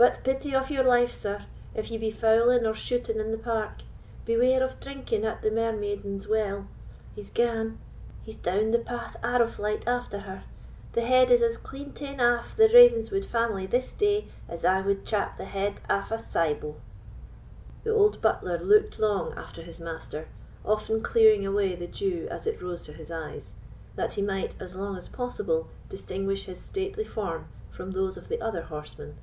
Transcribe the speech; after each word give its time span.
But 0.00 0.24
pity 0.24 0.54
of 0.54 0.70
your 0.70 0.82
life, 0.84 1.12
sir, 1.12 1.44
if 1.74 1.90
ye 1.90 1.98
be 1.98 2.10
fowling 2.10 2.66
or 2.66 2.72
shooting 2.72 3.18
in 3.20 3.32
the 3.32 3.36
Park, 3.36 3.82
beware 4.24 4.62
of 4.62 4.80
drinking 4.80 5.26
at 5.26 5.42
the 5.42 5.50
Mermaiden's 5.50 6.26
Well—He's 6.26 7.28
gane! 7.28 7.78
he's 8.22 8.38
down 8.38 8.70
the 8.70 8.78
path 8.78 9.18
arrow 9.22 9.46
flight 9.46 9.86
after 9.86 10.20
her! 10.20 10.44
The 10.94 11.02
head 11.02 11.30
is 11.30 11.42
as 11.42 11.58
clean 11.58 11.92
taen 11.92 12.18
aff 12.18 12.56
the 12.56 12.70
Ravenswood 12.72 13.26
family 13.26 13.66
this 13.66 13.92
day 13.92 14.28
as 14.48 14.64
I 14.64 14.80
wad 14.80 15.04
chap 15.04 15.36
the 15.36 15.44
head 15.44 15.82
aff 15.90 16.10
a 16.10 16.14
sybo!" 16.16 16.76
The 17.84 17.90
old 17.90 18.22
butler 18.22 18.58
looked 18.58 18.98
long 18.98 19.34
after 19.34 19.60
his 19.60 19.80
master, 19.80 20.28
often 20.64 21.02
clearing 21.02 21.44
away 21.46 21.74
the 21.74 21.86
dew 21.88 22.26
as 22.30 22.46
it 22.46 22.62
rose 22.62 22.80
to 22.84 22.94
his 22.94 23.10
eyes, 23.10 23.52
that 23.96 24.14
he 24.14 24.22
might, 24.22 24.54
as 24.62 24.74
long 24.74 24.96
as 24.96 25.08
possible, 25.08 25.68
distinguish 25.90 26.46
his 26.46 26.58
stately 26.58 27.04
form 27.04 27.48
from 27.70 27.90
those 27.90 28.16
of 28.16 28.28
the 28.28 28.40
other 28.40 28.62
horsemen. 28.62 29.16